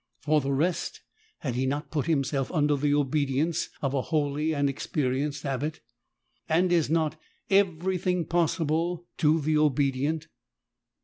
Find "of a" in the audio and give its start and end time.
3.83-4.01